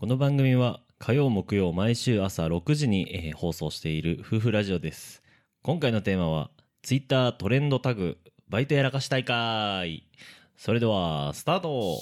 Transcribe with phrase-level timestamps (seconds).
[0.00, 5.24] この番組は火曜木曜毎週朝6時に、放送している夫婦ラジオです。
[5.64, 8.16] 今回のテーマはツイッタートレンドタグ
[8.48, 10.04] バイトやらかしたいかい。
[10.56, 11.98] それではスタート。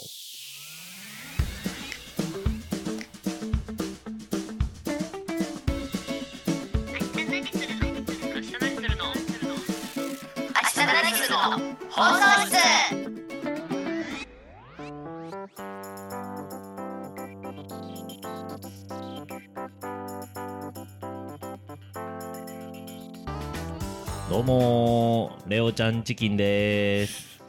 [24.47, 27.41] もレオちゃんチキンです。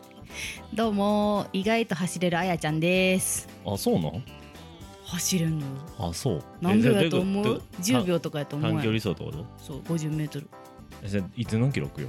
[0.73, 3.47] どうも意外と走れるあやちゃんです。
[3.67, 4.23] あそうなん？
[5.05, 5.67] 走れんの？
[5.67, 6.43] よあそう。
[6.59, 7.45] 何秒やと思う？
[7.45, 10.49] えどいこと10秒とかやと思う短距離走ってことそう50メートル。
[11.03, 12.07] えいつの記録よ？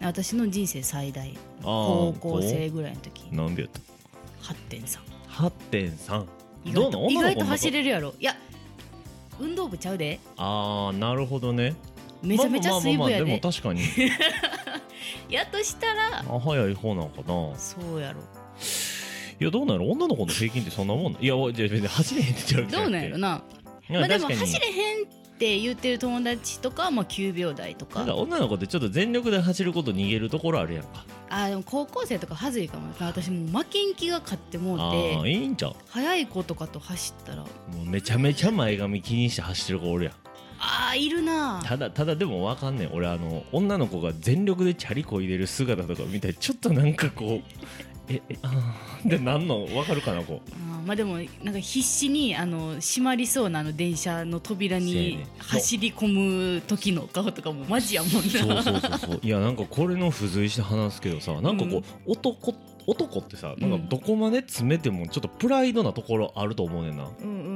[0.00, 1.36] 私の人生最大。
[1.64, 3.26] 高校生ぐらいの時。
[3.32, 5.00] 何秒やった？8.3
[5.30, 6.26] 8.3
[6.64, 7.08] 意外と。
[7.10, 8.14] 意外と走れるやろ。
[8.20, 8.36] いや
[9.40, 10.20] 運動部ちゃうで。
[10.36, 11.74] あーなるほどね
[12.22, 13.24] めちゃめちゃ水分やまあまあまあまあで。
[13.24, 13.82] でも確かに。
[15.28, 17.58] やとしたらあ早い方なんかな。
[17.58, 18.20] そうやろ。
[19.40, 23.42] いやどうなの女の子の平均ってそんなもんないやじゃあ別に走れへんって言っちゃうどうなんやろな。
[23.88, 25.06] まあでも走れへんっ
[25.38, 28.02] て言ってる友達とかはまあ9秒台とか。
[28.14, 31.04] 女の子ってちょっと全力で走ること逃げるところあるやんか。
[31.28, 35.16] あーでも高校生とかはずいかも私もう負けん気が勝ってもあうて。
[35.16, 35.74] あーいいんちゃう？
[35.88, 37.42] 速い子とかと走ったら。
[37.42, 37.48] も
[37.84, 40.14] うめちゃめちゃ前髪気にして走ってる子おるやん
[40.64, 41.60] あーいるな。
[41.64, 47.42] ただただでもわかんねん俺あの女の子が全力でチャリこいでる姿とか見てちょっとなんかこう
[48.08, 50.50] ええあーでなんのわかるかなこう。
[50.72, 58.20] あーまあでもなんか必死にあの閉まりそうなあの電車の扉にね走り込む時の顔とかもマジやもんな。
[58.20, 59.20] そうそうそうそう。
[59.20, 61.84] いやなんかこれの付随して話すけどさなんかこう、うん。
[62.06, 62.54] 男
[62.84, 63.88] 男ってさなんかうん。
[63.88, 67.04] どこまで詰めてもちょっとプライドなところあると思うねんな。
[67.04, 67.51] うんうん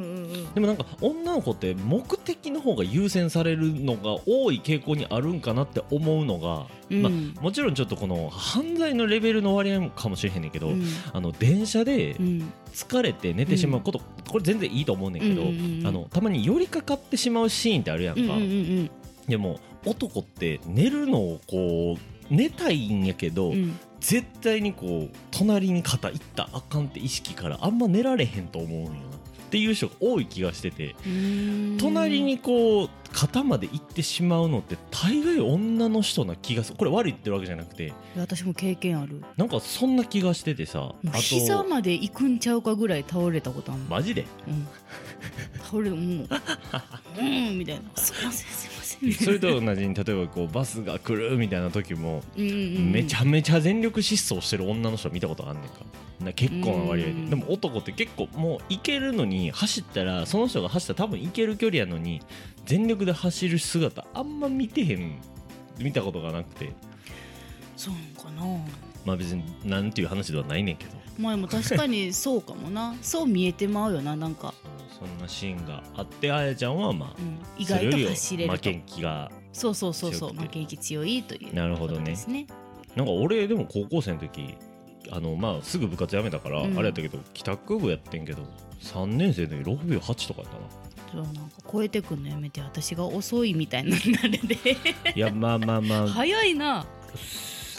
[0.55, 7.03] でもなんか女の子って目的の方が優先されるのが多い傾向にあるんかなって思うのが、うん。
[7.03, 10.85] まあ、もちろんちょっとこの犯罪のレベルの割合かもしれへんねんけど、うん。
[11.13, 12.52] あの電車でうん。
[12.73, 18.35] 疲れて寝てしまうこと、これ全然いいと思うねんけど、あのたまに寄りかかってしまうシーンってあるやんか、
[19.27, 23.79] でも男って寝るのをこう寝たいんやけど、うん。
[23.98, 28.98] 絶対にこう隣に肩いったらあかんって意識からあんま寝られへんと思うんよな
[29.46, 31.79] っていう人が多い気がしててうん。
[31.79, 36.79] 隣にこう肩まで行ってしまうのって大概女の人な気がする。
[36.79, 39.23] これ悪いってわけじゃなくて私も経験ある。
[39.36, 44.27] なんかそんな気がしててさ膝とまで行くんちゃうかぐらい倒れたことあるマジで？
[44.48, 44.68] うん、
[45.64, 45.98] 倒れもう
[47.19, 48.03] うんみたいな。
[48.03, 49.13] すいませんすいません。
[49.13, 52.92] それと同じに例えばこうバスが来るみたいな時もうんうんうん。
[52.92, 55.70] めちゃめちゃ全力疾走してる女の人見たことあんねんか。
[56.20, 57.13] な結構な割合で。
[57.13, 62.23] うんでも男って結構もう行けるのに走ったらその人が走ったら多分行ける距離やのに
[62.65, 65.20] 全力で走る姿あんま見てへん
[65.79, 66.73] 見たことがなくて。
[67.77, 68.42] そうかな。
[69.05, 70.92] まあ別になんていう話ではないねんけど。
[71.19, 72.95] まあでも確かにそうかもな。
[73.03, 74.53] そう見えてまうよななんか、
[74.98, 78.57] そんなシーンがあってあやちゃんはまあうん、意外と走れると。
[78.57, 81.98] 負けん気がそうそうそうそう負けん気強いというなるほどね。
[81.98, 82.46] ことですね。
[82.95, 84.55] なんか俺でも高校生の時
[85.11, 86.77] あのまあすぐ部活辞めたから、うん。
[86.79, 88.42] あれやったけど帰宅部やってんけど
[88.80, 91.24] 3年生の時6秒8とかやったな。
[91.24, 94.56] そうなんか超えてくんのやめて私が遅いみたいになれで。
[95.14, 96.08] いやまあまあまあ。
[96.11, 96.86] 早いな。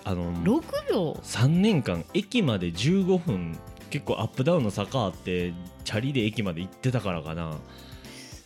[0.06, 3.57] あの6秒？3年間駅まで15分
[3.90, 5.53] 結構アップダウンの坂あって
[5.84, 7.58] チャリで駅まで行ってたからかな。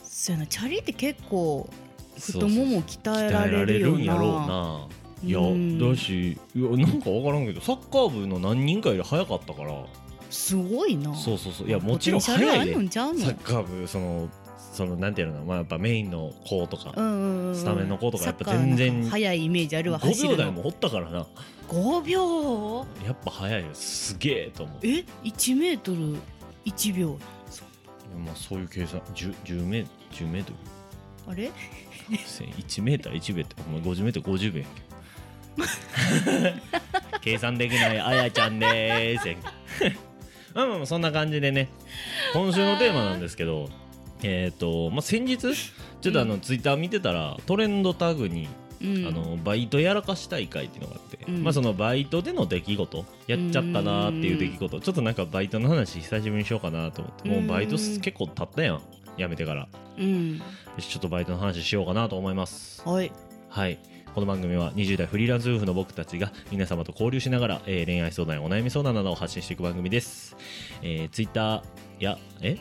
[0.04, 1.70] そうやなチャリって結構
[2.20, 4.88] 太もも鍛えらられるんやろうなな
[5.24, 5.80] いやうん。
[5.80, 9.86] だしいやなんか分からんけどサッカー部の何人かより早かったから。
[10.30, 11.14] すごいな。
[11.16, 11.68] そうそうそう。
[11.68, 12.66] いやもちろん早い。
[12.68, 14.30] でサッカー部その
[14.72, 20.38] そのなんていうのまあやっぱメインの子とか、スタメンの子とかやっぱ全然早いイメージあるわ走5るの。
[20.38, 21.28] 秒台もおったからな。
[21.68, 22.86] 5秒？
[23.06, 24.78] やっぱ早いよすげえと思う。
[24.84, 26.18] え？1メートル
[26.66, 27.18] ？1秒？
[28.26, 29.00] まあそういう計算。
[29.14, 30.52] 10, 10, メ10メート
[31.28, 31.32] ル？
[31.32, 31.52] あれ
[32.10, 34.82] ？1メーター1秒ってお前50メートル？50秒やんけ。
[37.22, 39.28] 計算できないあやちゃんでーす
[40.56, 41.70] まあまあそんな感じでね。
[42.34, 43.70] 今週のテーマなんですけど
[44.24, 45.38] えっ、とまあ先日
[46.02, 48.48] ちょっとあの、ツイッター見てたらトレンドタグに、
[48.82, 49.08] うん。
[49.08, 51.44] あのバイトやらかしたい会っていうのがあって、うん。
[51.44, 54.82] まあそのバイトでの出来事やっちゃったなーっていう出来事。
[54.82, 58.82] ちょっとなんかバイトの話久しぶりにしようかなと思ってもうバイトうん結構経ったやん。
[59.18, 59.68] やめてから。
[59.98, 60.38] うん。
[60.38, 60.44] よ
[60.80, 62.82] しちょっとバイトの話しようかなと思います。
[62.88, 63.12] はい。
[63.50, 63.78] はい。
[64.16, 70.36] この番組は20代フリーランス夫婦の僕たちが皆様と交流しながら、えー恋愛相談やお悩み相談などを発信していく番組です、
[70.82, 71.64] えー、ツイッター
[72.00, 72.58] やえ？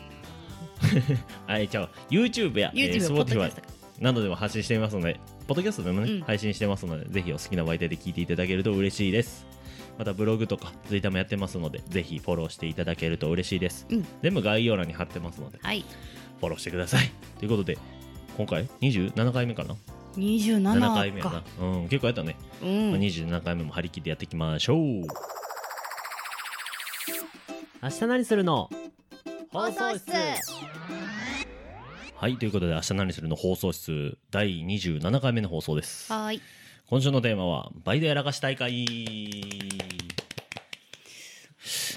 [1.47, 3.67] あえちゃう YouTube や YouTube えーポッドキ Spotify ャストか。
[3.99, 6.21] などでも発信していますのでポッドキャストでもね、うん。
[6.21, 9.45] 配信してますのでぜひお好きな媒体で聞いていただけると嬉しいです。
[9.97, 14.05] またブログとか Twitter もやってますのでぜひフォローしていただけると嬉しいです、うん。
[14.23, 15.85] 全部概要欄に貼ってますのではい。
[16.39, 17.11] フォローしてください。
[17.37, 17.77] ということで
[18.37, 19.75] 今回27回目かな
[20.15, 24.77] ？27 7回目やかな、うん、結構やったね、うまあ、ん27回目も張り切ってやっていきましょう。
[27.83, 28.69] 明日何するの？
[29.51, 30.09] 放送室。
[32.15, 36.09] はいということで明日何するの放送室第27回目の放送です。
[36.13, 36.41] はーい。
[36.89, 38.85] 今週のテーマはバイトやらかし大会。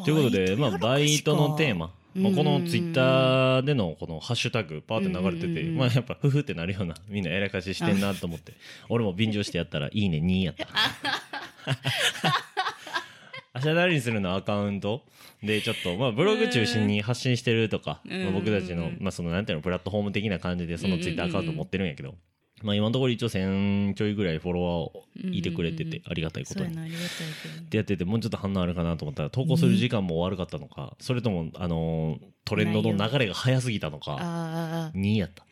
[0.05, 1.93] ということでまあバイトのテーマ。
[2.17, 8.55] まあ、このツイッターでのこのハッシュタグパーって流れてて、まあやっぱフフってなるようなみんなやらかししてんなと思って。
[8.89, 10.67] 俺も便乗してやったら「いいね2」やった
[13.65, 15.03] 明日何にするのアカウント？
[15.43, 18.23] でちょっとまあブログ中心に発信してるとか、うん。
[18.25, 22.15] まあ、僕たちのまあそのなんていうのプラットフォーム的な感じでそのツイッターアカウント持ってるんやけど、
[22.63, 26.75] まあ今のところ一応1000ちょいぐらいフォロワーいてくれててありがたいことに。
[26.75, 26.79] っ
[27.69, 35.01] てやっててもうちょっと反応あるかなと思ったら投稿する時間も悪かったのか、それともあのートレンドの流れが早すぎたのかあー。
[35.01, 35.45] 2やった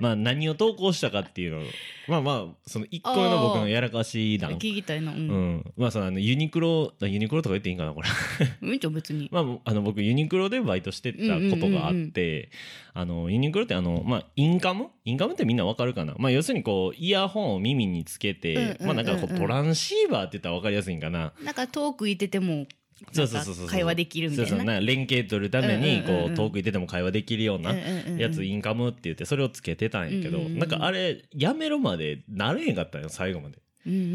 [0.00, 1.62] まあ何を投稿したかっていうの。
[2.08, 4.52] まあまあその1個目の僕のやらかし談。
[4.52, 5.12] 聞きたいな。
[5.12, 5.22] ううん。
[5.56, 8.08] ん、まあそのあのユニクロユニクロとか言っていいんかなこれ。
[8.62, 9.28] うんちょ別に。
[9.32, 12.50] まああの僕ユニクロでバイトしてたことがあって、
[12.94, 14.88] あのユニクロってあのまあインカム？
[15.04, 16.14] インカムってみんなわかるかな？
[16.18, 22.66] まあ要するにこうイヤホンを耳につけて、まあなんかこうトランシーバーって言ったらわかりやすいんかな、なんか遠くいてても
[23.12, 23.66] そうそうそうそう。
[23.66, 24.48] 会話できるみたいな。
[24.48, 33.58] そうそうなんか連携取るためにこう遠くいてても会話できるようなやつインカムって言ってそれをつけてたんやけど、うんうんうんなんかあれやめろまでなれへんかったんよ最後まで。
[33.86, 34.10] うんうんうんう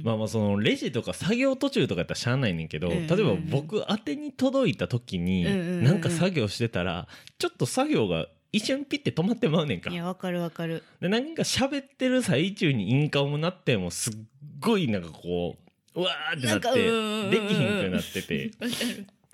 [0.00, 0.02] ん。
[0.04, 3.06] まあまあそのレジとか作業途中とかやったらしゃあないねんけど、うんうんうん。
[3.06, 5.44] 例えば僕宛てに届いた時に
[5.82, 9.90] なんか作業してたらちょっと作業が一瞬ピッて止まってまうねんか。
[9.90, 10.82] いやわかるわかる。
[11.00, 14.14] でなんか喋ってる最中にインカムなってもすっ
[14.60, 15.65] ごいなんかこう
[15.96, 18.50] うわーってなってできひんくなってて。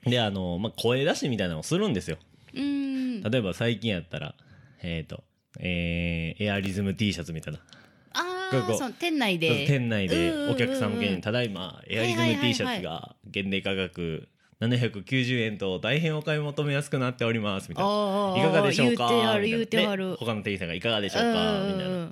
[0.08, 2.16] であの、まあ、声出しみたいなのをするんですよ。
[2.54, 3.22] うん。
[3.22, 4.34] 例えば最近やったら
[4.82, 5.22] えっ、と
[5.60, 7.60] えーエアリズム T シャツみたいな。
[8.14, 9.66] ああそう店内で。
[9.66, 11.20] 店内でお客さん向けに。
[11.20, 14.28] ただいまエアリズム T シャツが限定価格
[14.60, 17.90] 790円と大変お買い求めやすくなっておりますみたいな。
[18.38, 19.08] いかがでしょうか？
[19.08, 21.66] 他の店員さんがいかがでしょうか？
[21.72, 22.10] みたいな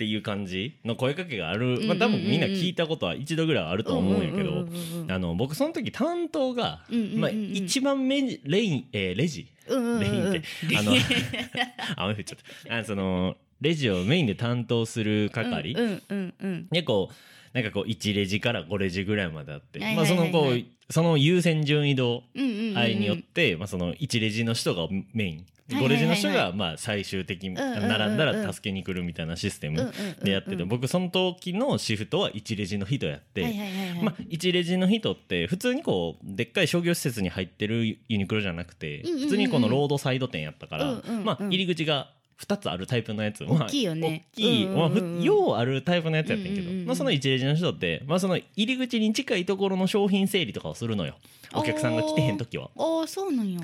[0.00, 4.66] っていう感じの声かけがある、まあ、多分みんな聞いたことは一度ぐらいはあると思うんやけど
[5.14, 6.80] あの僕その時担当が、
[7.16, 10.42] まあ、一番メレイン、えーレジレインって
[10.78, 10.92] あの
[12.02, 12.78] 雨降っちゃった。
[12.78, 17.14] あそのレジをメインで担当する係、うんうんうんでこう
[17.52, 25.46] なんかこう1レジから5レジぐらいまであって、はいまあ、そのこうその優先順位度合いによって、まあ、その1レジの人がメイン。
[25.70, 25.88] 5はいはいはいはい。
[25.88, 29.92] レジの人がまあ最終的に並んだら助けに来るみたいなシステム
[30.22, 30.64] でやってて。
[30.64, 33.42] 僕その時のシフトは1レジの人やって。
[33.42, 34.02] はいはいはいはい。
[34.02, 41.24] まあ、1レジの人って普通にこうでっかい商業施設に入ってるユニクロじゃなくて普通にこのロードサイド店やったからうんうんうん。
[41.24, 42.10] まあ入り口が
[42.40, 44.26] 2つあるタイプのやつまあ大きいよね。
[44.32, 44.66] 大きい。
[44.66, 46.70] まあふようあるタイプのやつやってんけど。
[46.86, 51.16] まあその1レジの人ってまあその入り口に近いところの商品整理とかをするのよ。
[51.54, 52.70] お客さんが来てへん時は。
[52.76, 53.60] ああそうなんや。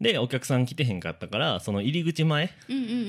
[0.00, 2.50] でお客さん来てへんかったからその入り口前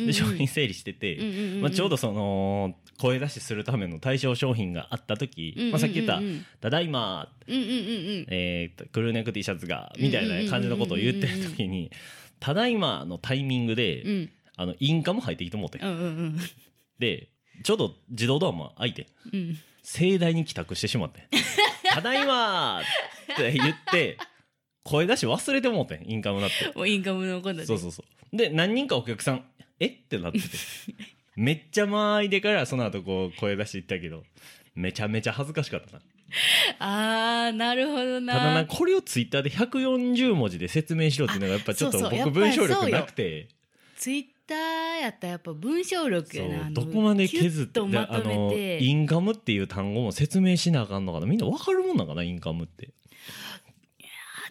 [0.05, 1.17] で商品整理してて、
[1.61, 6.19] まあ、ちょうどその声出しするための対象商品があった時、まあ、さっき言った
[6.59, 11.91] 「ただいま」えーとクルーネック T シャツがみたいな感じのことを言ってる時に
[12.41, 14.29] 「ただいま」のタイミングで、うん
[14.61, 16.39] あのインカム入ってきてもうて、うんうんうん。
[16.99, 17.29] で
[17.63, 19.57] ちょうど自動ドアも開いてうん。
[19.83, 21.27] 盛大に帰宅してしまって
[21.91, 22.81] 「ただいま」
[23.33, 24.17] って言って
[24.83, 26.71] 声出し忘れてもうてんインカムなって。
[26.77, 27.65] もうインカムのことで。
[27.65, 28.37] そうそうそう。
[28.37, 29.45] で何人かお客さん
[29.79, 30.47] 「えっ?」てなってて。
[31.35, 34.23] めっちゃ間合いでからその後こう声出していったけど
[34.75, 36.01] めちゃめちゃ恥ずかしかったな。
[36.79, 38.33] あーなるほどな。
[38.33, 42.19] ただなこれをツイッターで140文字で説明しろっていうのがやっぱちょっとあそうそう。
[42.25, 42.99] 僕文章力やっぱりそうよ。
[42.99, 43.47] なくて。
[43.97, 46.69] ツイッターやったらやっぱ文章力やな。
[46.71, 51.25] どこまで削ってまとであのめてインカムっていう単語も説明しなあかんのかな。
[51.25, 52.93] みんな分かるもんなんかなインカムって。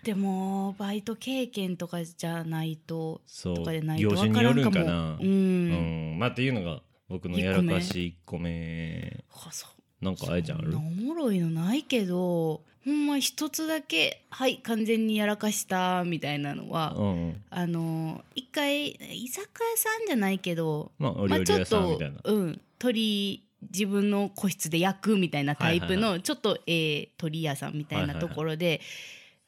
[0.02, 6.14] でもバイト経験とかじゃないとそうとかでないと分からんかもるんかなううん。
[6.14, 9.23] んまあっていうのが僕のやらかし1個目。
[9.30, 10.04] あそう。
[10.04, 10.59] なんかあれちゃん。
[10.61, 28.80] あるおもろいのないけどほんま一つだけはい完全にやらかしたみたいなのは、うんあの一回居酒屋さんじゃないけどまあおまあ、ちょっ料理屋さんみとたいな、うん鶏自分の個室で焼くみたいなタイプの、はいはいちょっとえー、鳥屋さんみたいなところで、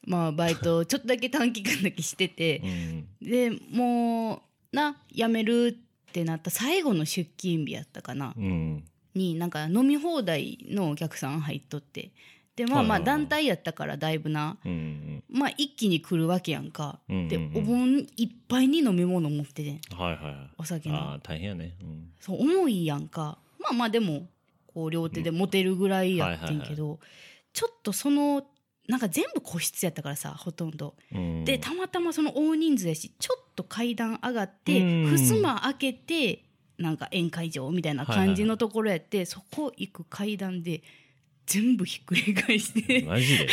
[0.07, 8.85] まあバイトちょっとだけ短期間だけしてて う、んでもうな辞めるってなった最後の出勤日やったかな、うん。
[9.15, 12.11] になんか飲み放題のお客さん入っとって
[12.55, 13.05] でまあまあはいはいはい。
[13.05, 14.59] 団体やったからだいぶな。
[14.65, 17.29] うんうんまあ一気に来るわけやんか、うんうんうん。
[17.29, 19.81] でお盆いっぱいに飲み物持っててん。
[19.97, 20.51] はいはいはい。
[20.59, 21.13] お酒あの。
[21.15, 21.75] あ大変やね。
[21.81, 22.11] うん。
[22.21, 23.39] そう重いやんか。
[23.59, 24.27] まあまあでも
[24.67, 26.99] こう両手で持てるぐらいやってんけど、
[27.55, 28.45] ちょっとその
[28.89, 30.95] なんか全部個室やったからさほとんど。
[31.15, 31.45] うん。
[31.47, 35.17] でたまたまその大人数やしちょっと階段上がってうん。
[35.17, 36.45] 襖開けて
[36.77, 40.83] なんか宴会場みたいな感じのところやって、そこ行く階段で
[41.47, 43.03] 全部ひっくり返して。
[43.05, 43.49] マジで？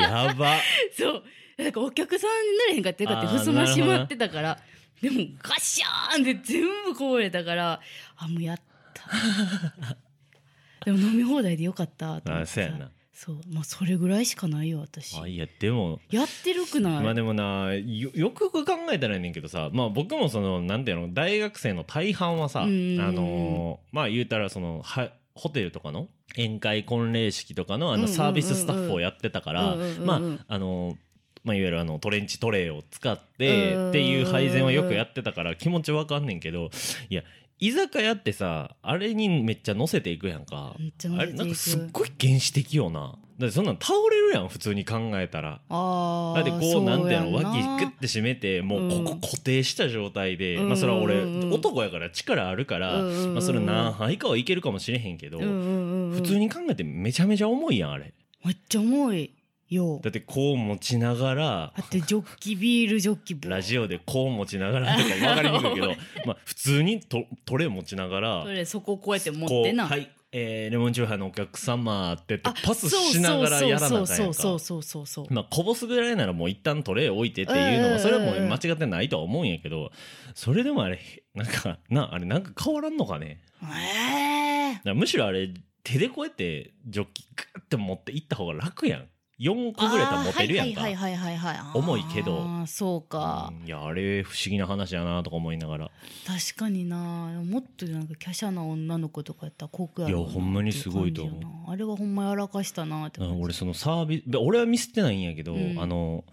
[0.00, 0.58] やば。
[0.96, 1.22] そう。
[1.56, 4.58] なんかお客さんになれへんかってだってあー襖閉まってたから。
[5.00, 7.80] でもガシャーンで全部こぼれたから
[8.16, 8.60] あもうやっ
[8.94, 9.04] た。
[10.84, 12.90] でも飲み放題でよかったと思ってそうやな。
[13.12, 13.40] そう。
[13.52, 15.18] まあそれぐらいしかないよ私。
[15.18, 16.00] あいやでも。
[16.10, 21.12] やってるくない、まあでもなよよくよく考えたらやねんけどさまあ僕もそのなんていうの？
[21.14, 30.96] 大学生の大半はさあのーまあ言うたらそのはホテルとかの宴会婚礼式とかのあのサービススタッフをやってたからまああのー
[31.44, 36.70] まあ、いわゆるあのトレンチトレイを使ってっていう配膳はよくやってたから気持ちわかんねんけど
[37.10, 37.22] いや
[37.60, 40.74] 居酒屋ってさあれにめっちゃ乗せていくやんか。
[41.18, 45.60] あれなんかすっごい原始的よなだってそんなん倒れるやん普通に考えたら。
[45.68, 50.68] あだってこうなんていうの脇なグッて締めてもうここうん固定した状態で、うん。
[50.68, 58.14] まあそれは俺、男やから力あるから、まあそれ何杯かはいけるかもしれへんけど、普通に考えてめちゃめちゃ重いやんあれ。
[58.44, 59.34] めっちゃ重い
[59.68, 60.00] よ。
[60.02, 65.88] だってこう持ちながらだってジョッキビールジョッキラジオでこう持ちながらとか分かりにくいけど
[66.26, 69.84] まあ普通にとトレー持ちながらそれそこをこうやって持っこてな。
[69.84, 74.08] うはい、えーレモンチューハイのお客様って言ってあパスしながらやらなあかんやんか。
[74.08, 75.24] そうそうそうそうそう。
[75.26, 79.92] そうまあ、こぼすぐらいならもう一旦トレー置いてっていうのうんはそれはもう間違ってないとは思うんやけど
[80.34, 80.98] それでもあれ
[81.34, 83.40] なんかなあれなんか変わらんのかね？
[83.62, 85.50] ええだからむしろあれ
[85.84, 89.06] 手でこうやってジョッキグッて持っていった方が楽やん
[89.38, 92.46] 4個ぐらいたら持てるやんか、はいはいはいはいはい重いけど。
[92.66, 95.90] そうか、うんいやあれ不思議な話やなとか思いながら。
[96.26, 96.96] 確かにな。
[97.44, 101.38] もっとなんか華奢な女の子とかやったら濃くやろうないやほんまにすごいと思
[101.68, 101.70] う。
[101.70, 105.80] あれはほんまやらかしたなって俺そのサービスで俺はミスってないんやけど、うん。
[105.80, 106.24] あの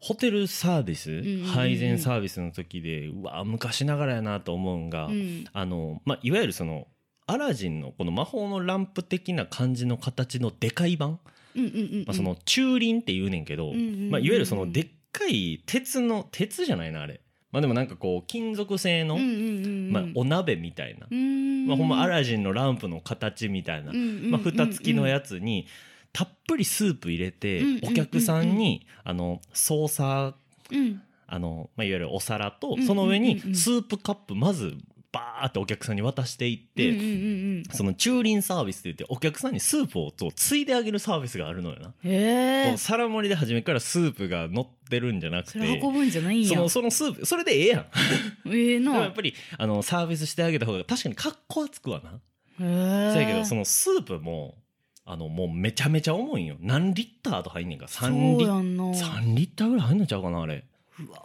[0.00, 5.44] ホテルサービス、配膳サービスの時でうわ昔ながらやなと思うんが、うん。
[5.52, 6.88] あのまあ、いわゆるその
[7.26, 11.20] アラジンのこの魔法のランプ的な感じの形のでかい版、
[11.54, 12.04] うんうんうんうん。
[12.06, 13.72] まあ、その中輪って言うねんけど、
[14.10, 17.20] まあ、いわゆるそのでっかい鉄の鉄じゃないなあれ、
[17.52, 21.66] まあ、でもなんかこう金属製の、まあ、お鍋みたいな、うん。
[21.66, 25.66] まあ、ほんまアラジンのランプの形みたいな、まあ、蓋付きのやつに
[26.12, 34.76] たっぷりスープ入れてお客さんにあのソーサーあの、まあ、いわゆるお皿とその上にスープカップまず
[35.14, 37.64] バーってお客さんに渡していって、うんうんうんうん。
[37.70, 41.94] その駐輪サービスって言ってお客さんにスープをそうついであげるサービスがあるのよな。
[42.02, 42.76] へえ。
[42.76, 45.58] 皿盛りで初めからスープが乗ってるんじゃなくて。
[45.58, 46.48] それ運ぶんじゃないんや。
[46.48, 47.86] そのそのスープそれでええやん。
[48.52, 48.92] ええな。
[48.92, 52.20] でもやっぱりあのサービスしてあげた方が確かに格好はつくわな。
[52.58, 54.56] そやけどそのスープも
[55.04, 56.56] あのもうめちゃめちゃ重いんよ。
[56.60, 57.86] 何リッターと入んねんか。
[57.86, 58.84] 3リそうやんな。
[58.84, 60.64] 3リッターぐらい入んのちゃうかなあれ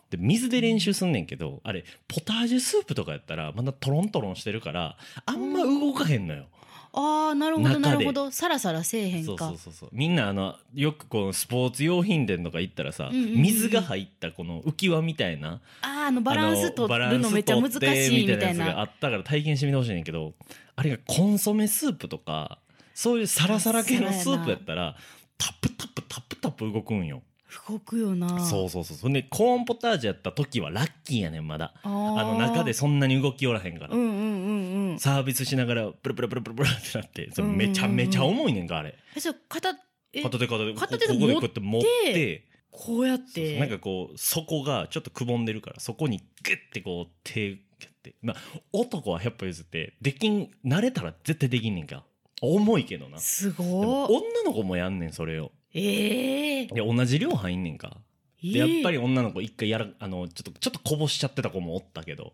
[0.09, 6.45] で水で練習すんねんけどあれポタージュスープとかやったらまだトロントロンしてるからあんま動かへんのよ。
[6.91, 8.31] あーなるほどなるほど。
[8.31, 9.27] サラサラせえへんか。
[9.27, 9.89] そうそうそうそう。
[9.91, 18.71] みんなあのよくこうスポーツ用品店とか行ったらさ、うんうんうん水が入ったこの浮き輪みたいなあーあのバランス取るのめっちゃ難しいみたいな。
[18.71, 20.33] あなったから体験してみてほしいねんけど
[20.75, 22.57] あれがコンソメスープとか
[22.95, 24.95] そういうサラサラ系のスープやったら
[25.37, 27.21] タプタプタプタプ動くんよ
[27.67, 28.45] 動くよな。
[28.45, 28.97] そうそうそう。
[28.97, 31.73] そんでコーンポタージュやった時はラッキーやねんまだ。
[31.83, 34.99] あの中でそんなに動きおらへんから、うんうんうんうん。
[34.99, 38.95] サービスしながらプルプルプルプルプルってなってそめちゃめちゃ重いねんかあれ。
[39.15, 39.69] えそれ片
[40.13, 43.59] え片手片手片手でここでこうやって持ってこうやって。
[43.59, 47.57] なんかこう底がちょっとくぼんでるからそこにグッてこう手やっ
[48.03, 48.13] て。
[48.21, 48.37] まあ
[48.71, 52.03] 男は100歩譲ってできん慣れたら絶対できんねんか
[52.41, 53.17] 重いけどな。
[53.17, 57.97] すごい女の子もやんねんそれをええで同じ量入んねんか。
[58.43, 62.33] えでやっぱり女の子一回やらあのちょっとちょっとこぼしちゃってた子もおったけど。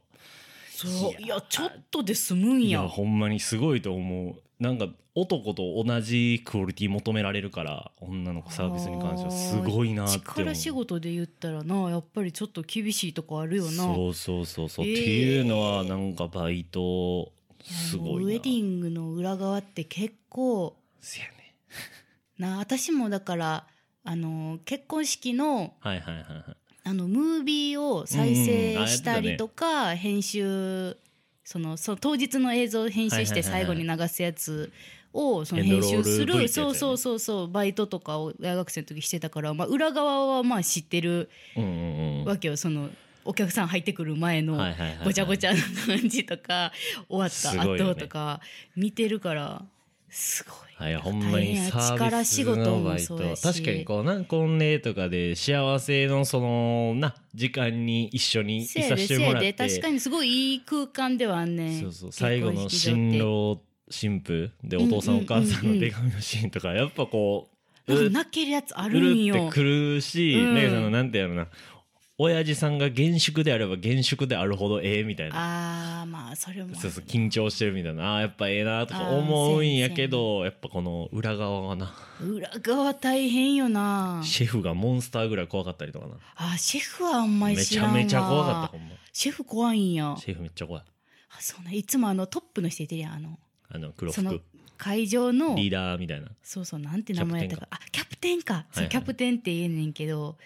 [0.69, 0.87] そ
[1.17, 1.21] う。
[1.21, 4.63] いいややちょっとで済むんいややほんまにすごいと思う。
[4.63, 13.71] なんか男と同じクオリティ求められるから女の子サービスに関してはすごいなって力仕事で言ったらなやっぱりちょっと厳しいとこあるよな。
[13.71, 14.93] そうそうそうそう、えー。
[14.93, 17.31] っていうのはなんかバイト
[17.63, 18.31] すごいな。
[18.33, 21.33] ウェディングの裏側って結構せやね
[22.37, 23.67] な私もだから
[24.03, 26.57] あの結婚式のはいはいはいはい。
[26.87, 30.95] あのムービーを再生したりとか、編集
[31.43, 34.71] そのその当日の映像を編集して最後に流すやつ
[35.11, 42.25] をその編集するそうそうそうそうバイトとかを大学生の時してたから、まあ、裏側はまあ知ってるうんうんうん。
[42.25, 42.57] わけよ。
[42.57, 42.89] その
[43.23, 44.59] お客さん入ってくる前の
[45.03, 46.71] ごちゃごちゃな感じとか
[47.09, 48.39] 終わった後とか
[48.75, 49.63] 見てるから
[50.09, 50.64] すごい。
[50.77, 59.53] はい、ほんまにサービスのバイト確かにこうな婚礼とかで幸せのそのな時間に一緒にいさでせてもらって。
[59.53, 61.82] で確かにすごいいい空間ではあんねん。
[61.82, 67.48] そうそう最後の新郎新婦でお父さんお母さんの手紙のシーンとかやっぱこ
[67.88, 69.36] う泣けるやつあうるんよ。
[69.36, 70.91] るってくるし、うん。
[70.91, 71.48] なんてやろな
[72.17, 76.01] 親父さんが厳粛であれば厳粛であるほどええみたいな。
[76.01, 78.15] あーまあそれもそうそう緊張してるみたいな。
[78.15, 81.93] あーやっぱええなとか思うんやけどやっぱこの裏側はな。
[82.22, 84.22] 裏側大変よな。
[84.24, 86.15] シェフがモンスターぐらい怖かったりとかな。
[86.36, 87.91] あシェフはあんまりめち知らんわ。
[87.91, 88.95] ゃめちゃ怖かったほんま。
[89.12, 90.15] シェフ怖いんや。
[90.17, 90.84] シェフめっちゃ怖い。
[91.31, 91.75] あそうね。
[91.75, 93.38] いつもあのトップの人いてるやんあの。
[93.69, 94.41] あの黒服。
[94.77, 95.55] 会場の。
[95.55, 96.29] リーダーみたいな。
[96.43, 97.67] そうそうなんて名前やったか。
[97.72, 98.89] あキャプテンか、はいはい。
[98.89, 100.38] キャプテンって言えんねんけど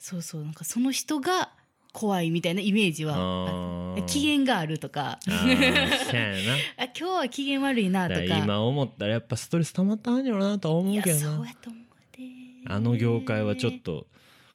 [0.00, 1.50] そうそうなんかその人が
[1.92, 5.18] 怖いみたいなイメージは機嫌があるとか。
[5.28, 5.44] あ
[6.98, 11.36] 今日は機嫌悪いなとだか今思ったらやっぱストレス溜まったんやろなとは思いうやけどな。
[11.36, 12.24] そうやと思うで。
[12.66, 14.06] あの業界はちょっと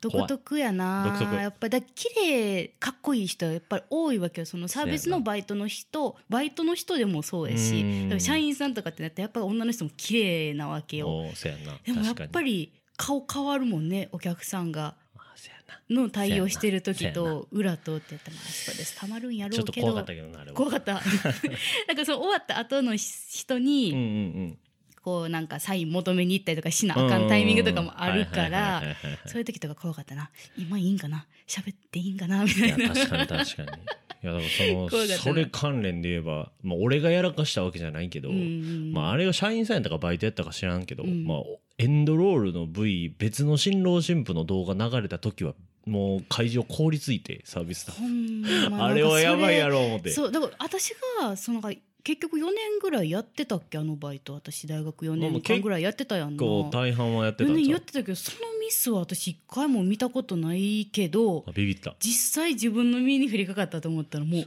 [0.01, 1.19] 独特やな。
[1.39, 4.45] やっぱだ綺麗かっこいい人やっぱり多いわけよ。
[4.45, 7.85] そのサービスのバイトの人バイトの人でもそうやし
[8.19, 11.25] 社員さんとかってなってやっぱり女の人も綺麗なわけよ。
[11.85, 14.95] でもやっぱり顔変わるもんねお客さんが
[15.89, 20.57] の対応してる時と裏とってやったらまあストレスたまるんやろちょっうけどと怖かったけどなあれは。
[20.57, 20.93] 怖かった。
[21.87, 24.57] なんかその終わった後の人うんうんにうん。
[25.01, 28.81] こうなんかサイン求めに行ったりとかしなあかんタイミングとかもあるから
[29.27, 30.31] そういう時とか怖かったな。
[30.57, 31.27] 今いいんかな？
[31.47, 32.43] 喋っていいんかな？
[32.43, 32.89] みたいな。
[32.89, 33.69] 確かに確かに。
[34.23, 34.49] いやだから
[34.89, 41.27] そのそれ関連で言えば、まあ、俺がやらかしたわけじゃないけど、うんうんまあ、あれが社員さんやったかバイトやったか知らんけど、うん。
[41.27, 41.37] まあ、
[41.77, 45.53] エンドロールの V 別の新郎新婦の動画流れた時は
[45.85, 47.93] もう会場凍りついてサービスだ。
[48.69, 50.09] ま あれはやばいやろろ思って。
[50.11, 51.61] そうだから私がその
[52.03, 56.39] 結局4年ぐらいやってたっけあのバイト私大学4まあまあ年間ぐらいやってたやんな。
[56.39, 57.61] こう大半はやってた4んちゃう？
[57.63, 61.95] 年やってたけどそのミスは私一回も見たことないけどあビビった。
[61.99, 64.45] 実際自分の身に降りかかったと思ったらもう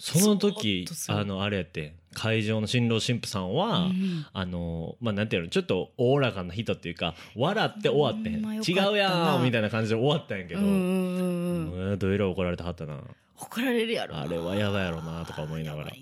[0.00, 4.26] その時あのあれやって会場の新郎新婦さんは、うん。
[4.32, 12.98] あのまあなんていうのちょっとおおらかな人っていうか笑って終わってほんまよか違うやんみたいな感じで終わったんやけど、うんどえらい怒られてはったな。
[13.36, 14.22] 怒られるやろな。
[14.22, 15.92] あれはやばいやろなとか思いながら。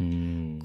[0.00, 0.60] うん。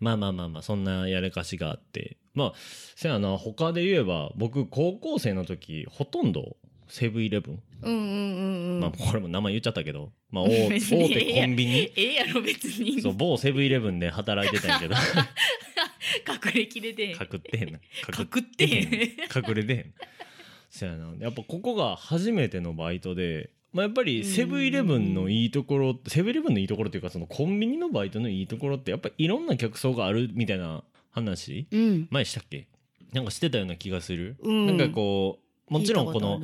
[0.00, 2.18] まあまあまあまあそんなやらかしがあって。
[2.34, 2.52] まあ
[2.96, 6.56] せやな他で言えば僕高校生の時ほとんど
[6.94, 8.80] セブンイレブン、うんうんうんうん。
[8.80, 11.78] まあこれも名前言っちゃったけど、まあ、 大大手コンビニ。
[11.78, 13.00] ええやろ別に。
[13.00, 14.94] そう某セブンイレブンで働いてたんやけど。
[16.46, 17.72] 隠れきれで隠ってへん。
[17.72, 17.80] な
[18.16, 18.92] 隠ってへん。
[18.94, 19.94] 隠れてへん。
[20.70, 21.12] そやな。
[21.18, 32.06] やっぱここが初めてのバイトで、まあ、やっぱりセブンイレブンのいいところセブンイレブンのいいところっていうかそのコンビニのバイトのいいところってやっぱいろんな客層があるみたいな話うん。
[32.12, 32.68] 前したっけ？
[33.12, 34.66] なんかしてたような気がする、うん。
[34.68, 36.40] なんかこうもちろんこの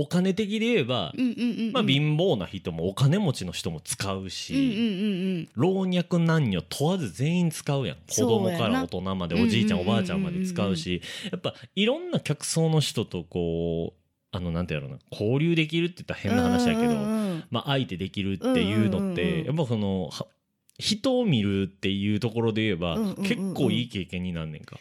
[0.00, 1.72] お金的で言えば、うんうんうんうん。
[1.72, 7.96] まあ、貧乏な人もお金持ちの人も使うし、うんうんうん老若男女問わず全員使うやん。
[8.08, 11.02] 子供から大人までおじいちゃんうんうんうんうんうんおばあちゃんまで使うし。
[11.30, 14.00] やっぱいろんな客層の人とこう
[14.32, 17.44] あのなんてやろうな交流できるって言ったら変な話だけど、うんうんうん。
[17.50, 19.46] まあ、相手できるっていうのって、うんうんうんうん。
[19.46, 20.26] やっぱそのは
[20.78, 23.24] 人を見るっていうところで言えば、うんうんうんうん。
[23.24, 24.78] 結構いい経験になんねんか。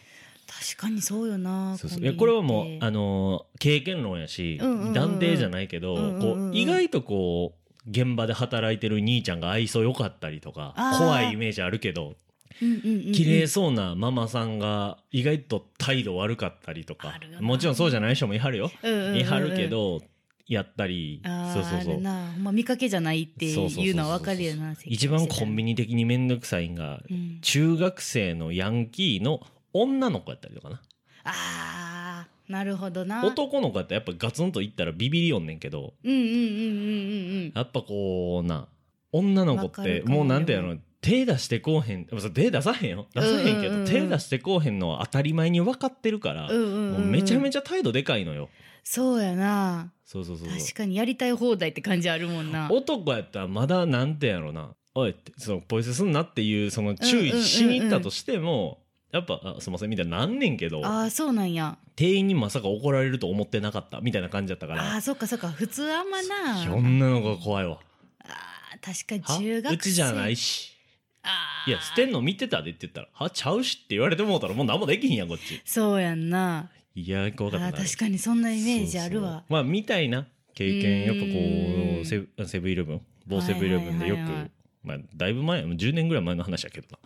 [0.49, 2.01] 確かにそうよなそうそう。
[2.01, 4.87] いやこれはもうあのー経験論やし、うんうんうん。
[4.87, 6.21] うん断定じゃないけど、うんうんうん。
[6.21, 12.15] こう意外とこう現場で働いてる兄ちゃんが愛想良かったりとか怖いイメージあるけど
[12.61, 13.11] うんうんうんうん。
[13.13, 19.17] 綺麗そうなママさんが意外と態度悪かったりとかもちろんそうじゃない人もいはるよ、うんうんうんうん。
[19.19, 20.01] いはるけど
[20.47, 21.21] やったり
[21.53, 21.99] そうそうそう。
[21.99, 29.41] ま見かけじゃないっていうのは分かるよな一番コンビニ、ニ的に面倒くさいんがうん、中学生のヤンキーの
[29.73, 30.81] 女の子やったりとかな。
[31.23, 33.23] あーなるほどな。
[33.23, 35.93] 男の子やったらやっぱガツンといったらビビりよんねんけど。
[36.03, 36.39] うんうんうんうんうんう
[37.47, 38.67] んやっぱこうな
[39.11, 43.07] 女の子ってももうなんていうでの手出してこうへん手出さへんよ。
[43.13, 43.73] 出さへんけど、うん。
[43.75, 48.49] うんうん手出してこうへんのは当たり前に分かってるから、うんうんうんもうめちゃめちちゃ態度でかいのよ。
[48.83, 49.93] そうやな。
[50.03, 52.69] そうそうそう確かにやりたい放題って感じあるもんな。
[52.71, 54.71] 男やったらまだなんてやろな。
[54.95, 58.79] おいってそのポイ捨てすんなっていうその注意しに行ったとしても、
[59.11, 61.77] やっぱあすいませんみたいになんねんけどああそうなんや。
[61.95, 64.93] 店員にまさか怒られると思ってなかったみたいな感じだったから。
[64.93, 65.49] ああそっかそっか。
[65.49, 67.79] 普通あんまな女の子が怖いわ。
[68.23, 69.75] あー確か中学生。
[69.75, 70.73] うちじゃないし。
[71.23, 71.69] あー。
[71.71, 75.61] いや捨てんの見てたでって言ったら「はちゃうし」って言われてもうたらもう何もできひんやんこっち。
[75.65, 76.69] そうやんな。
[76.95, 77.77] いや怖かったな。
[77.77, 79.29] あー確かにそんなイメージあるわ。
[79.29, 79.53] そうそう。
[79.53, 80.27] まあみたいな。
[80.55, 84.51] 経験やっぱこうセブセブンイレブン某セブンイレブンでよく、はいはいはいはい
[84.83, 86.97] まあだいぶ前もう10年ぐらい前の話やけどな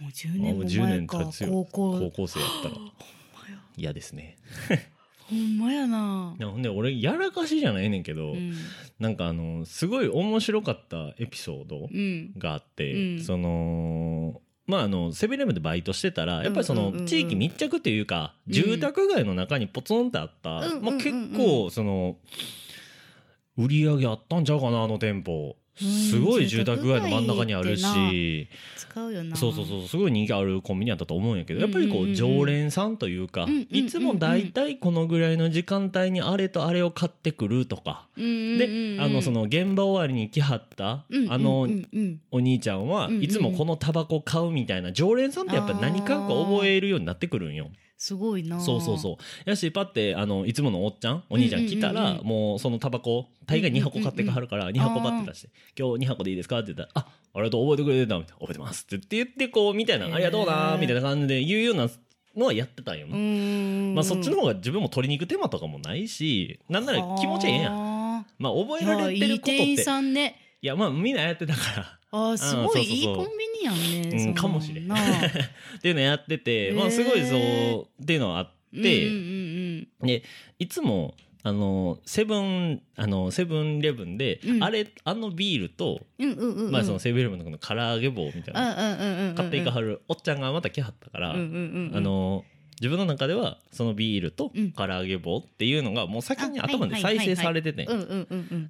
[0.00, 1.48] もう10年ももう10前か年経つよ。
[1.50, 1.98] 高校。
[1.98, 2.74] 高校生やったら。
[3.76, 4.36] 嫌ですね。
[5.28, 6.34] ほんまやな。
[6.38, 8.54] いやほんで俺やらかしじゃないねんけど、うん。
[8.98, 12.32] なんかあのすごい面白かったエピソードうん。
[12.38, 13.20] があって、うん。
[13.22, 18.52] そのまああのセブンイレブンでバイトしてたらやっぱりその地域密着っていうか、うん。
[18.52, 22.16] 住宅街の中にポツンってあった、まあ、結構その
[23.56, 28.48] 売り上げあったんちゃうかなあの店舗すごい住宅街の真ん中にあるし。
[28.76, 29.36] 使うよな。
[29.36, 29.88] そうそうそう。
[29.88, 38.06] すごい人気あるコンビニやったと思うんやけどやっぱりこう常連さんというかいつも大体このぐらいの時間帯にあれとあれを買ってくるとか。
[38.16, 47.70] でんあのその現場終わりに来はったあのうんお兄ちゃんはいつもこのタバコ買うみたいな常連さんってやっぱ何かか覚えるようになってくるんよ。
[47.98, 61.88] すごいなそうそうそうやしパッてあのいつものおっちゃんお兄ちゃん来たらうんうんうんうんもうそのタバコ大概2箱買ってかはるから2箱パッて出して「今日2箱でいいですか?」って言ったら「あありがとう覚えてくれてた」みたいな「覚えてます」って言ってこうみたいな「へーありがとうな」みたいな感じで言うような
[62.36, 63.06] のはやってたんよ。
[63.08, 67.74] うーんまあそっちの方が自分も取りに行く手間とかもないしなんなら気持ちええやん。
[67.74, 71.98] んまあ覚えられてることっていい店員さんねいやまあみんなやってたから。
[72.10, 74.88] あーすごいそうそうそういいコンビニやんねうんかもしれん。
[74.88, 77.36] な っていうのやってて、まあすごいそ
[77.98, 80.22] うっていうのはあって、うんうんで
[80.58, 84.64] いつもあのセブンあのセブンイレブンで、うん。
[84.64, 86.66] あれあのビールと、うんうんうんうん。
[86.66, 89.34] うんまあそのセブンイレブンのこの唐揚げ棒みたいな、うんうんうんうんうん。
[89.34, 91.96] 買っていかはるおっちゃんがまた来はったから、うんうんうんうん。
[91.96, 92.44] あの
[92.80, 94.72] 自分の中ではそのビールとうん。
[94.72, 97.88] 唐揚げ棒っていうのがもう先にあ頭で再生されてて、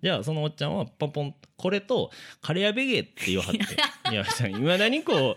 [0.02, 5.36] じゃあそのおっちゃんはポンポンこれとカレーベゲって言わはっていや いまだにこ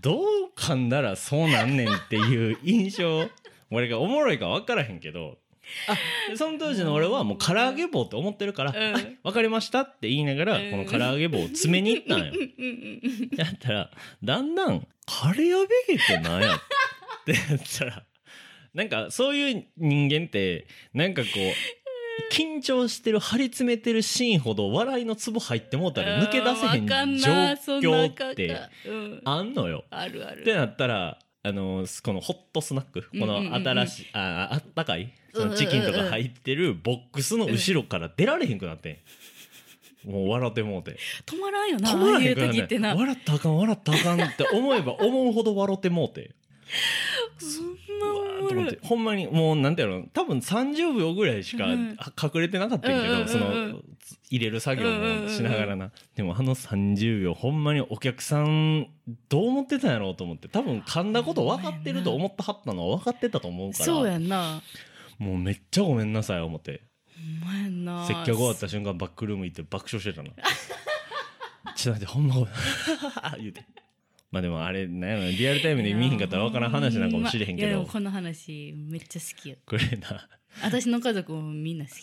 [0.00, 0.24] どう
[0.56, 3.28] 噛んだらそうなんねんっていう印象
[3.70, 5.38] 俺がおもろいか分からへんけど。
[5.88, 5.96] あ
[6.28, 8.96] でその当時の俺はもう唐揚げ棒って思ってるから「うん。
[8.96, 10.70] あ分かりました」って言いながらうん。
[10.70, 12.32] この唐揚げ棒を詰めに行ったんよ。
[12.34, 13.90] うんうんうんやったら
[14.22, 16.60] だんだん「カレーベゲって何や?」
[17.22, 18.04] ってやったら
[18.74, 27.32] なんかそういう人間ってなんかこう緊張してる張り詰めてるシーンほど笑いのツボ入ってもうたら抜け出せへん状
[27.80, 28.56] 況感って
[29.24, 29.84] あんのよ。
[29.90, 30.42] あるある。
[30.42, 35.12] ってなったらあのこのホットスナックこの新しい、ああったかい？
[35.34, 39.02] そのチキンとか入ってるボックスの後ろから出られへんくなって
[40.06, 40.10] ん。
[40.10, 40.96] もう笑ってもうて。
[41.26, 42.94] 止まらんよな止まらへんくなって時ってな。
[42.94, 46.34] 笑ったらあかん笑ったらあかんって思えば思うほど笑ってもうて
[47.42, 53.80] そんうなほんまにもうなんていうの多分30秒ぐらいしか隠れてなかったけど、その
[54.30, 58.88] 入れる作業もしながらな、でもあの30秒ほんまにお客さん
[59.28, 63.84] どう思ってたんやろうと思って多分噛んだこと分かってると思ってはったのは分かってたと思うから。
[63.84, 64.62] そうやんな。
[65.18, 66.82] もうめっちゃごめんなさい思って。
[67.42, 68.06] ほんまやんな。
[68.06, 70.30] 接客終わった瞬間バックルーム行って爆笑してたな
[71.76, 72.54] ちょっと待ってほんまごめん。
[73.38, 73.64] 言うて
[74.32, 77.68] まあでもあれなんやリアルタイムで見ひんかったら分からん話なんかもしれへんけど。
[77.68, 80.28] いやでもこの話めっちゃ好きよこれな。
[80.62, 81.94] 私の家族もみんな好き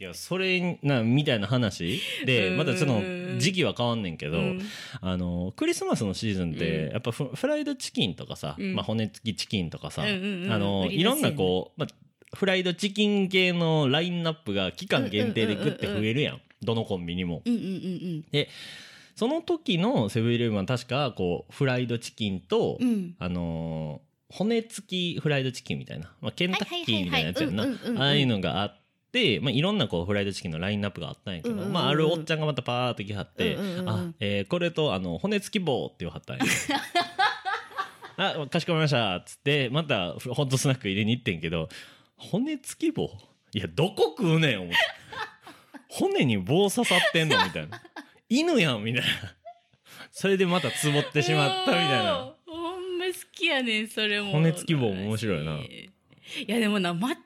[0.00, 2.56] いやそれなみたいな話でうん。
[2.56, 4.62] またその時期は変わんねんけど、うん。
[5.00, 6.92] あのクリスマスのシーズンってうん。
[6.92, 8.74] やっぱフフライドチキンとかさ、うん。
[8.74, 10.52] まあ、骨付きチキンとかさ、うんうんうん。
[10.52, 16.40] あの売り出せんいろんなこう、まあ、フライドチキン系のラインナップが期間限定でグッて増えるやん。
[16.60, 17.42] どのコンビニも。
[17.44, 18.24] うんうんうん
[19.14, 22.88] その時のセブンイレブンは確かこうフライドチキンと、うん。
[22.88, 27.66] うんあのー骨付きフライドチキンみたいな、まあ、ケンタッキーみたいなやつやんな。
[27.98, 28.80] ああいうのがあっ
[29.12, 36.44] て、まあ、いろんなこうフライドチキンのラインナップがあったんやけど、うんうんうんまあ、あるおっちゃんがまたパーって来はって「うんうんうんあえーこれとあの骨付き棒」って言わはったんや
[38.42, 41.68] あかしこまりましたっつってまたホットスナック入れに行ってんけど
[42.16, 43.10] 骨付き棒？
[43.52, 44.76] いやどこ食うねん思って
[45.88, 47.80] 骨に棒刺さってんのみたいな
[48.28, 49.08] 犬やんみたいな。
[50.10, 52.34] それでまたつぼってしまったみたいな。
[52.46, 54.32] ほんま好きやねんそれも。
[54.32, 55.56] 骨付き棒も面白いな。
[55.58, 55.90] い
[56.46, 57.16] やでもな間違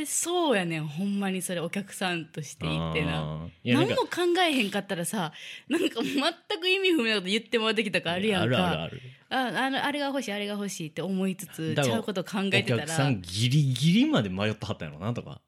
[0.00, 3.46] えそうやねんほんまにそれお客さんとして言ってな。
[3.64, 4.08] 何も考
[4.40, 5.32] えへんかったらさ
[5.68, 8.56] なんか全く意味不明なこと言ってもらってきたからあるやんか。
[8.56, 9.00] あるあるある。
[9.32, 12.80] ああのあれが欲しいあれが欲しいって思いつつちゃうこと考えおてたら。
[12.80, 15.40] 客さんギリギリまで迷ってはったんやろなとか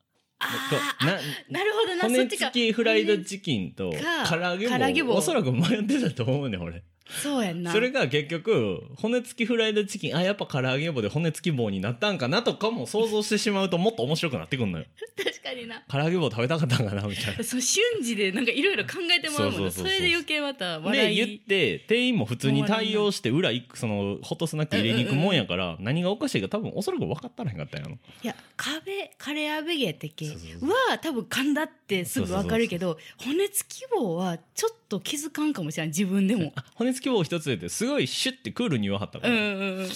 [1.05, 2.46] なーなるほどなそ骨っちか。
[2.46, 5.18] 付きフライドチキンとか唐揚げ唐揚げ棒も。
[5.18, 7.73] おそらく迷ってたと思うねん俺そうやんな。
[7.73, 14.85] それが結局骨付きフライドチキンあやっぱ唐揚げ棒で骨付き棒になったんかなとかも想像してしまうともっと面白くなってくんのよ。
[15.17, 15.83] 確かにな。
[15.88, 17.45] 唐揚げ棒食べたかったんかなみたいな。
[17.45, 21.17] その瞬時でなんかいろいろ考えてもらうもんなそれで余計またで笑い。
[21.17, 27.99] 言って店員も普通に対応して裏行くそのホットスナック入れに行くもんやから何がおかしいか多分おそらく分かったらへんかったんやろ。
[28.23, 30.27] いや壁カレーアベゲけ。
[30.27, 36.52] は多分噛んだってすぐわかるけど骨付き棒はちょっと気づかんかもしれない自分でも。
[36.57, 39.90] あ骨付き棒一つってすごいシュッてクールに言わはったから、うんうんうん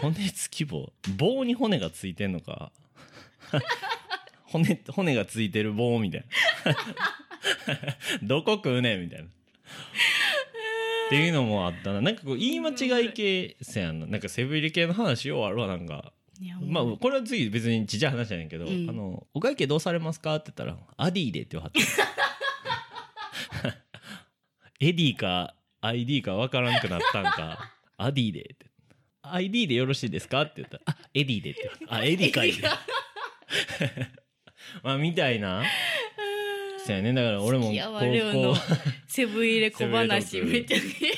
[0.00, 2.72] 骨付き棒棒に骨がついてんのか。
[4.46, 6.24] 骨骨がついてる棒みたい
[6.64, 6.76] な。
[8.22, 9.24] どこ食うねんみたいな。
[9.24, 9.28] っ
[11.08, 12.00] ていうのもあったな。
[12.00, 14.06] なんかこう言い間違い系せやんな。
[14.06, 16.12] なんかセブン入り系の話ようあるわなんか。
[16.66, 18.90] まあこれは次別にちっちゃい話じゃないけど、うん。
[18.90, 20.34] あのお会計どうされますか？
[20.36, 21.80] って言ったらアディでって言わはった
[24.84, 27.70] エディか ID かわからんくなったんか。
[27.98, 28.40] アディで。
[28.40, 28.56] って
[29.22, 30.42] ID でよろしいですか？
[30.42, 31.70] って言ったらあエディでって。
[31.86, 32.52] あエディかい。
[34.82, 35.62] まあみたいな。
[36.84, 37.12] そうやね。
[37.12, 38.56] だから俺も高校
[39.06, 41.12] セブンイレ小話セブンイレトークめっちゃね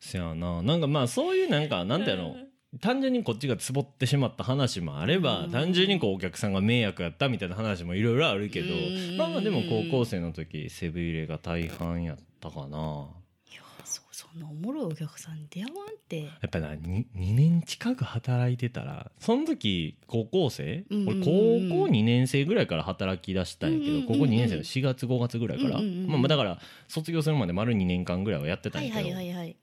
[0.00, 0.60] そやな。
[0.62, 2.36] なんかまあそういうなんかなんていうの？
[2.80, 5.50] 単純にこっちがつぼってしまった話もあれば、うん。
[5.52, 9.16] 単純にこうお客さんが迷惑やったみたいな話もいろいろあるけど、うん。
[9.16, 13.08] まあまあでも高校生の時セブンイレが大半やったかな。
[13.50, 16.22] いやそうそんなおもろいお客さんに出会わんって。
[16.22, 29.56] やっぱな 2, 2年近く働いてたらその時高校生、うんうんうん俺高校2年生ぐらいから働き出したんやけど、うんうんうんうん高校2年生の4月5月ぐらいから、うんうんうんまあまあだから卒業するまで丸2年間ぐらいはやってたんはいやけど、はいはいはい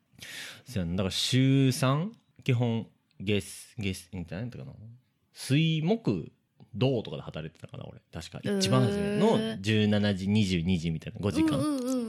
[0.76, 2.10] だから週3
[2.44, 2.88] 基本
[3.20, 4.72] 月月みたいなやったかな。
[5.34, 6.32] 水木
[6.76, 8.00] 土とかで働いてたかな俺。
[8.14, 8.40] 確か。
[8.58, 9.62] 一番初めのへー。
[9.62, 12.03] 17時22時みたいな5時間、うんうんうん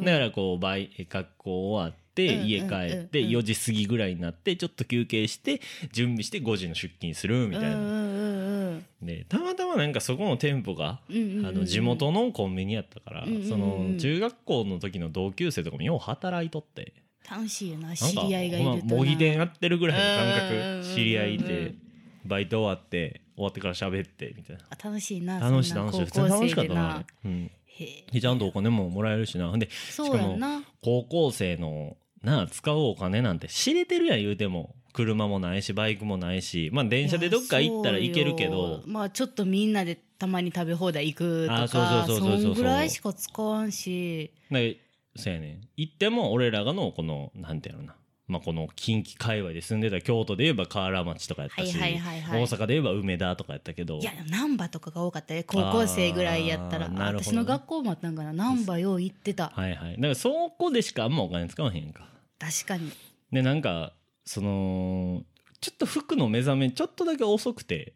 [0.00, 3.26] だからこう学校終わって家帰ってうん。
[3.26, 5.60] うん4時過ぎぐらいになってちょっと休憩して
[5.92, 16.92] 準備して5時の出勤するみたいな、でたまたまなんかそこの店舗があの地元のコンビニやったから、その中学校の時の同級生とかもよう働いとって。
[17.28, 18.96] 楽しいよな知り合いがいるとな。
[18.96, 21.74] 模擬店やってるぐらいの感覚知り合いいて
[22.26, 24.62] バイト終わって終わってから喋ってみたいな。
[24.68, 26.04] あ楽しいな楽しい楽しい。
[26.04, 29.56] 普通に楽しかったなうんちゃんとお金ももらえるしな。
[29.58, 38.52] でそうやんな高校生のなあ使うお金なんて知れてるやん言うても車もないしバイクもないしまあ電車でどっか行ったら行けるけど。
[38.52, 44.30] よまあちょっとみんなでたまに食べ放題行くとかあそんぐらいしか使わんし。
[44.50, 44.76] で
[45.16, 45.60] そうやねん。
[45.76, 52.42] 行っても俺らがのこのなんていうのなまあ、この近畿界隈で住んでた京都で言えば河原町とかやったし、はいはいはいはい。
[52.42, 53.98] 大阪で言えば梅田とかやったけど。
[53.98, 56.86] いや難波とかが多かったね高校生ぐらいやったら。
[56.86, 59.50] あーなるほど私の学校もあったんかな難波よう行ってた。
[59.54, 59.96] はいはい。
[59.96, 62.08] だからそこでしかあんまお金使わへんか。
[62.38, 62.90] 確かに。
[63.30, 63.92] でなんか
[64.24, 65.22] その
[65.60, 67.92] ちょっと服の目覚めちょっとだけ遅くて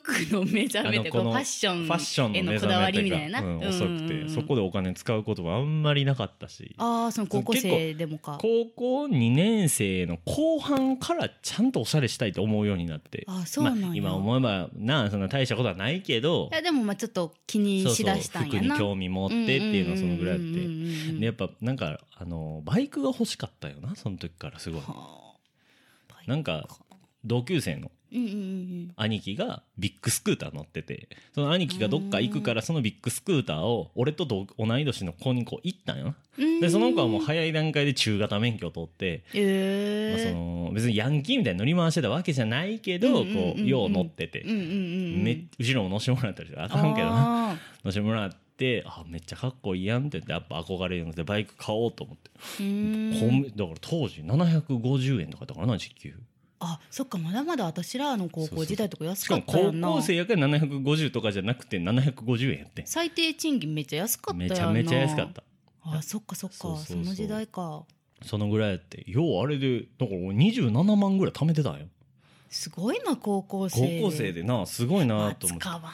[0.00, 6.74] 服の目覚めてこうあのこのファッションファッションのへ目のこだわりみたいな、いうん、遅くて、うんそこでお金使うこともあんまりなかったし。
[6.78, 8.38] ああその高校生でもか。
[8.40, 13.24] 高校2年生の後半からちゃんとおしゃれしたいと思うようになって。
[13.26, 16.48] あそうなんや、まあ、今思えばなあそんな大したことはないけど。
[16.50, 18.74] いやでもまあちょっと気にしだしたんやな。
[18.76, 21.18] 服に興味持ってっていうのはそのぐらいあって。
[21.18, 24.80] でやっぱなんかあのバイクが欲しかったよなその時からすごい。
[24.80, 25.22] はあ。
[26.26, 26.68] なんか
[27.24, 27.90] 同級生の
[28.96, 36.14] 兄貴がビッグスクーター乗っててその兄貴がどっか行くからそのビッグスクーターを俺と同同い年の子にこう行ったんよ。
[36.60, 44.40] でその子はもう早い段階で中型免許を取って、まあ、そえの別にヤンキーみたいに乗り回してたわけじゃないけど、うんうんこうよう乗ってて。
[44.40, 44.70] え、うんうんうんう
[45.20, 45.24] ん。
[45.24, 47.52] め後ろも乗せてもらったりしてあかんけどな。
[47.52, 52.30] あ乗せてもらってあめっちゃかっこいいやんって言ってやっぱ憧れるのでバイク買おうと思って、
[53.56, 56.14] だから当時750円とかだったからな時給
[56.64, 59.88] あそっかまだまだ私らの高校時代とか安かったやんな。
[59.88, 62.82] 校生やから750とかじゃなくて750円やって。
[62.82, 64.70] ん最低賃金めっちゃ安かったやんな。
[64.72, 65.42] めちゃめちゃ安かった。
[65.84, 66.56] あそっかそっか。
[66.56, 67.82] その時代か。
[68.24, 69.02] そのぐらいやって。
[69.10, 71.86] ようあれでだから俺27万ぐらい貯めてたんよ。
[72.48, 75.64] すごいな高校高生校生でなすごいまあなと思って。
[75.64, 75.90] 使わんか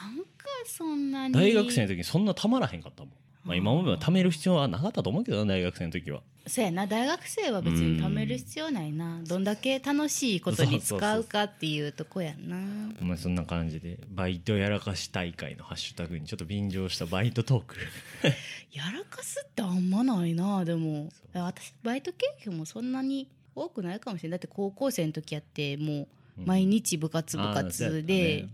[0.65, 1.33] そんなに。
[1.33, 3.13] 大学生の時にそんなたまらへんかったもん、
[3.49, 6.21] まあ、今思えば貯める必要はなかったと思うけどな大学生の時は。
[6.45, 6.85] そうやな。
[6.85, 9.21] 大学生は別に貯める必要ないな。
[9.23, 12.57] どんだけ楽しいことに使うかっていうとこやんな。
[13.01, 17.75] まあそんな感じでバイトやらかし大会のハッシュタグにちょっと便乗したバイトトーク。
[18.71, 20.63] やらかすってあんまないな。
[20.63, 24.37] でも私バイト経験もそんなに多くないかもしれない。
[24.39, 26.07] だって高校生の時やっても
[26.37, 28.49] う毎日部活部活でね。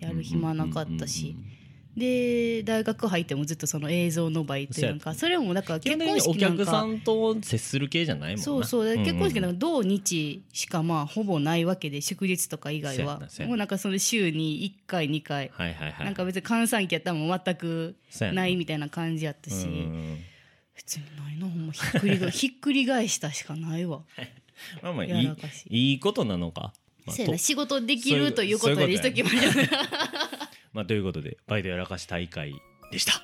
[0.00, 1.36] やる暇なかったし
[1.96, 5.14] で大学入ってもずっとその映像のバイトやんか。
[5.14, 8.42] それもなんか結婚にお客さ式なんと接する系じゃないもんな。
[8.42, 8.96] そうそう。
[8.96, 13.20] 結婚式なんんか土日しかまあほぼないわけで祝日とか以外は。
[13.46, 15.50] もうなんかその週に1回2回。
[16.00, 18.32] なんか別に閑散期やったらもう全くな。
[18.32, 19.66] ないみたいな感じやったし。
[19.66, 20.18] うん
[20.80, 24.02] 別にないなほんまひっくりが ひっくり返したしかないわ。
[24.82, 25.30] まあまあいい
[25.68, 26.72] いいことなのか、
[27.04, 27.38] まあとそうやな。
[27.38, 29.42] 仕事できるということにしときましょう
[30.72, 32.54] まあ、ということでバイトやらかし大会
[32.92, 33.22] でした。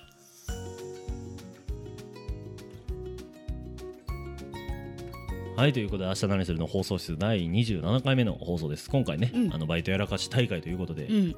[5.56, 8.90] はいということで「明日何する」の放送室第27回目の放送です。
[8.90, 9.54] 今回ね、うん。
[9.54, 11.36] あのバイトやらかし大会ということで、うん。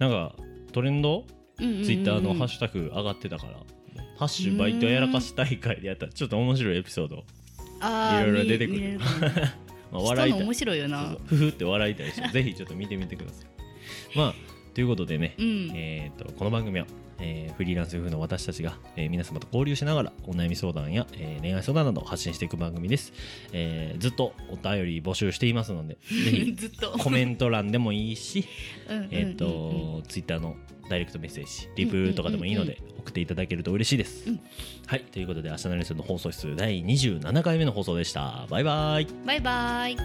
[0.00, 0.34] なんか
[0.72, 1.24] トレンド？
[1.60, 1.84] うんうんうんうん。
[1.84, 3.52] ツイッターのハッシュタグ上がってたから
[4.18, 8.98] 「ハッシュバイトやらかし大会」でやったらちょっと面白いエピソード、いろいろ出てくる。
[9.92, 10.40] まあ、人笑いたい。
[10.40, 11.16] の面白いよな。
[11.26, 14.18] ふふって笑いたい人 ぜひちょっと見てみてください。
[14.18, 14.34] まあ
[14.76, 15.72] ということでね、うん。
[15.74, 16.86] えー、とこの番組は、
[17.18, 23.14] えーフリーランス夫婦の私たちが、えー皆様と交流しながらお悩み相談や、えー恋愛相談などを発信していく番組です、
[23.54, 26.90] えーずっとお便り募集していますのでぜひ ずっと。
[26.98, 28.44] コメント欄でもいいし
[29.10, 30.56] えっとツイッターの
[30.90, 34.40] ダイレクトメッセージリプとかでもいいので送っていただけると嬉しいです、うん。
[34.86, 38.46] はいということで明日のレッスンの放送室第27回目の放送でした。
[38.50, 39.06] バイバイ。
[39.24, 39.96] バイバイ